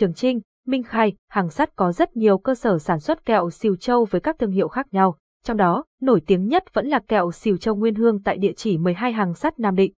[0.00, 3.76] Trường Trinh, Minh Khai, Hàng Sắt có rất nhiều cơ sở sản xuất kẹo Siêu
[3.76, 5.16] Châu với các thương hiệu khác nhau.
[5.44, 8.78] Trong đó, nổi tiếng nhất vẫn là kẹo Siêu Châu Nguyên Hương tại địa chỉ
[8.78, 9.92] 12 Hàng Sắt Nam Định.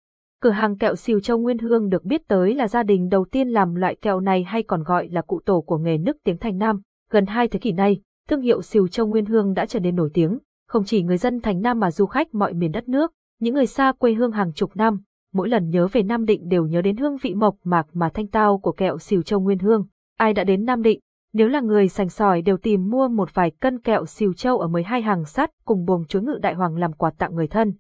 [0.43, 3.48] Cửa hàng kẹo Siêu Châu Nguyên Hương được biết tới là gia đình đầu tiên
[3.48, 6.58] làm loại kẹo này hay còn gọi là cụ tổ của nghề nước tiếng Thành
[6.58, 6.81] Nam.
[7.10, 10.10] Gần hai thế kỷ nay, thương hiệu Siêu Châu Nguyên Hương đã trở nên nổi
[10.15, 10.38] tiếng,
[10.69, 13.67] không chỉ người dân Thành Nam mà du khách mọi miền đất nước, những người
[13.67, 15.01] xa quê hương hàng chục năm,
[15.33, 18.27] mỗi lần nhớ về Nam Định đều nhớ đến hương vị mộc mạc mà thanh
[18.27, 19.87] tao của kẹo xìu Châu Nguyên Hương.
[20.19, 21.01] Ai đã đến Nam Định,
[21.33, 24.69] nếu là người sành sỏi đều tìm mua một vài cân kẹo xìu Châu ở
[24.69, 27.74] 12 hàng sắt cùng buồng chuối ngự đại hoàng làm quà tặng người thân.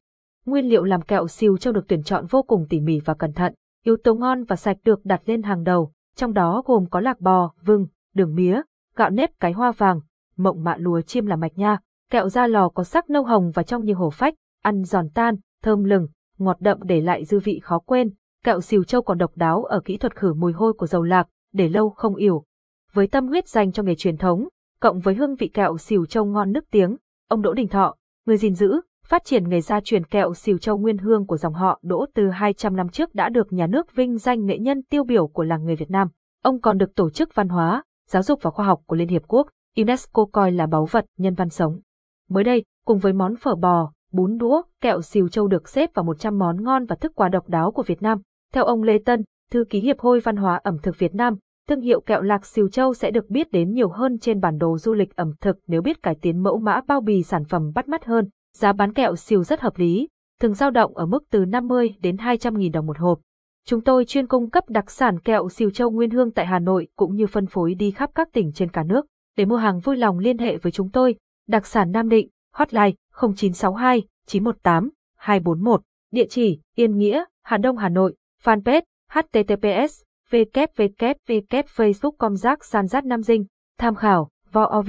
[0.46, 3.32] Nguyên liệu làm kẹo xìu Châu được tuyển chọn vô cùng tỉ mỉ và cẩn
[3.32, 7.00] thận, yếu tố ngon và sạch được đặt lên hàng đầu, trong đó gồm có
[7.00, 8.60] lạc bò, vừng, đường mía,
[8.96, 10.00] gạo nếp cái hoa vàng,
[10.36, 11.78] mộng mạ lúa chiêm là mạch nha,
[12.10, 15.36] kẹo da lò có sắc nâu hồng và trong như hổ phách, ăn giòn tan,
[15.62, 16.08] thơm lừng,
[16.38, 18.10] ngọt đậm để lại dư vị khó quên.
[18.44, 21.28] Kẹo xìu châu còn độc đáo ở kỹ thuật khử mùi hôi của dầu lạc,
[21.52, 22.44] để lâu không ỉu.
[22.92, 24.48] Với tâm huyết dành cho nghề truyền thống,
[24.80, 26.96] cộng với hương vị kẹo xìu châu ngon nức tiếng,
[27.28, 27.94] ông Đỗ Đình Thọ,
[28.26, 31.54] người gìn giữ, phát triển nghề gia truyền kẹo xìu châu nguyên hương của dòng
[31.54, 35.04] họ Đỗ từ 200 năm trước đã được nhà nước vinh danh nghệ nhân tiêu
[35.04, 36.08] biểu của làng người Việt Nam.
[36.42, 39.22] Ông còn được Tổ chức Văn hóa, Giáo dục và Khoa học của Liên Hiệp
[39.28, 41.80] Quốc, UNESCO coi là báu vật nhân văn sống.
[42.28, 46.04] Mới đây, cùng với món phở bò, bún đũa, kẹo xìu châu được xếp vào
[46.04, 48.18] 100 món ngon và thức quà độc đáo của Việt Nam.
[48.52, 51.34] Theo ông Lê Tân, thư ký Hiệp hội Văn hóa ẩm thực Việt Nam,
[51.68, 54.78] thương hiệu kẹo lạc xìu châu sẽ được biết đến nhiều hơn trên bản đồ
[54.78, 57.88] du lịch ẩm thực nếu biết cải tiến mẫu mã bao bì sản phẩm bắt
[57.88, 58.28] mắt hơn.
[58.56, 60.08] Giá bán kẹo xìu rất hợp lý,
[60.40, 63.18] thường dao động ở mức từ 50 đến 200 nghìn đồng một hộp.
[63.66, 66.88] Chúng tôi chuyên cung cấp đặc sản kẹo xìu châu nguyên hương tại Hà Nội
[66.96, 69.06] cũng như phân phối đi khắp các tỉnh trên cả nước.
[69.36, 71.16] Để mua hàng vui lòng liên hệ với chúng tôi,
[71.48, 77.88] đặc sản Nam Định, hotline 0962 918 241, địa chỉ Yên Nghĩa, Hà Đông Hà
[77.88, 78.14] Nội,
[78.44, 83.44] fanpage https www facebook com giác san giác nam dinh,
[83.78, 84.82] tham khảo vo